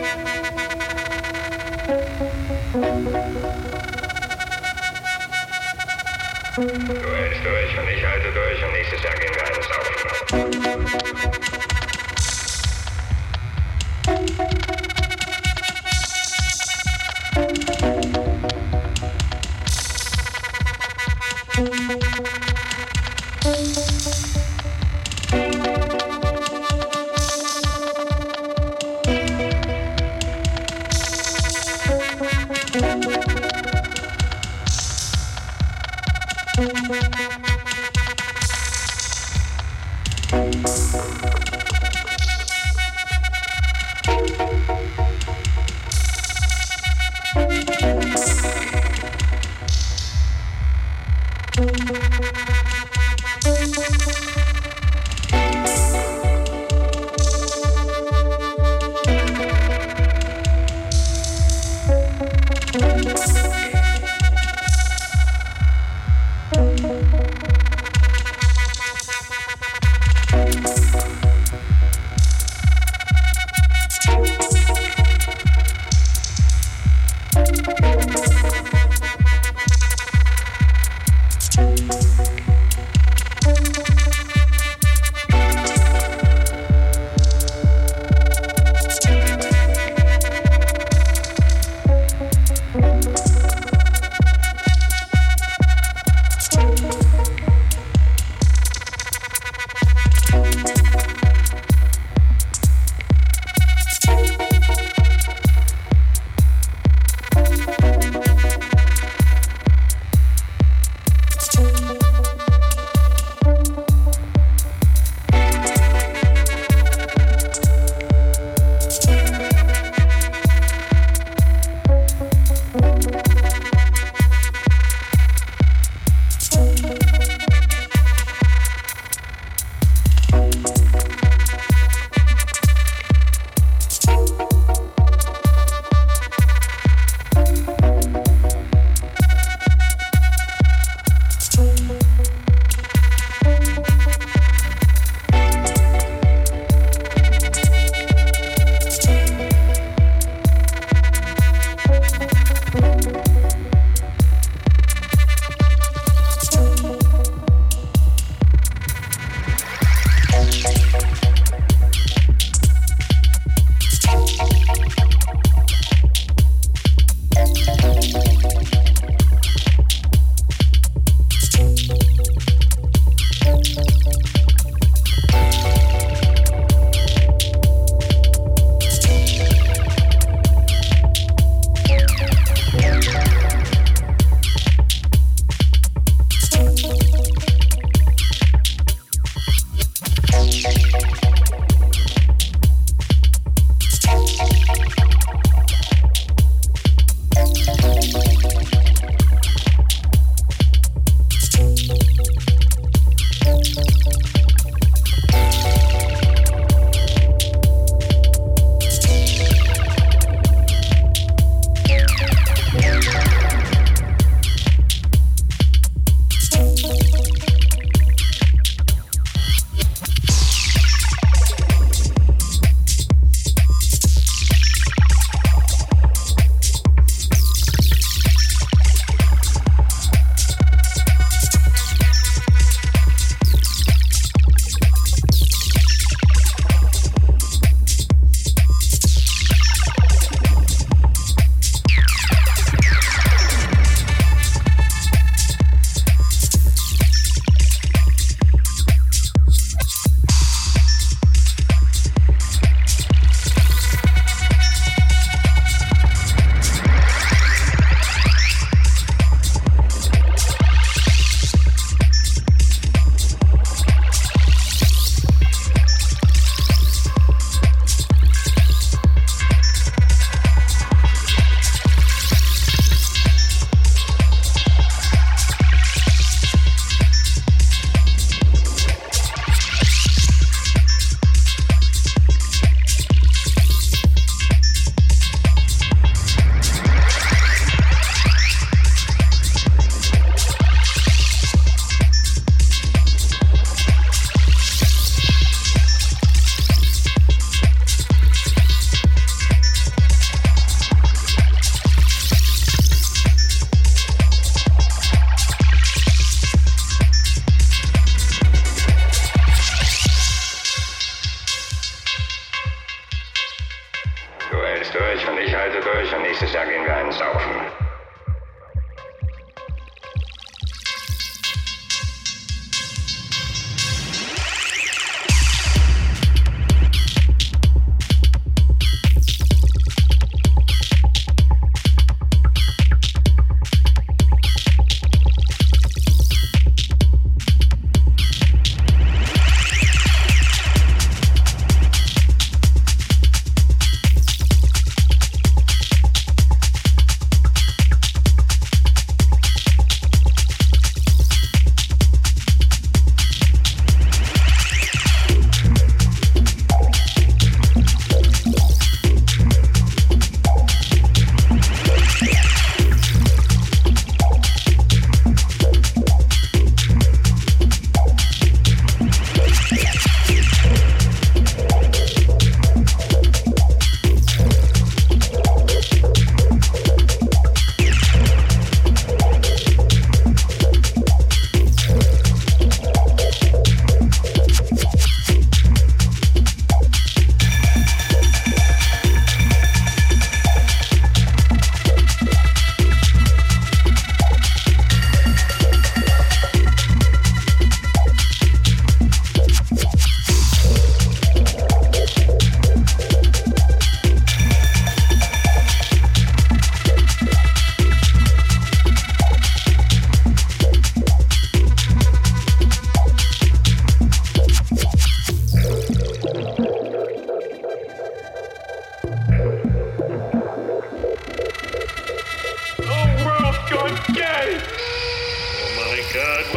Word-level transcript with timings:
Du 0.00 0.06
hältst 7.16 7.44
durch 7.44 7.78
und 7.78 7.88
ich 7.88 8.04
halte 8.04 8.32
durch 8.32 8.64
und 8.64 8.72
nächstes 8.72 9.02
Jahr 9.02 9.14
gehen 9.14 9.34
wir 9.34 9.44
eines 9.46 9.70
auf. 9.70 11.39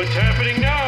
What's 0.03 0.15
happening 0.15 0.59
now? 0.59 0.82